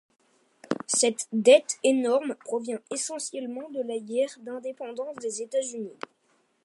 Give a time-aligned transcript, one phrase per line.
[0.87, 5.99] Cette dette énorme provient essentiellement de la guerre d'indépendance des États-Unis.